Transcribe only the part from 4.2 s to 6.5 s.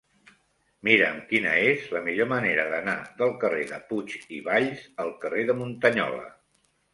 i Valls al carrer de Muntanyola.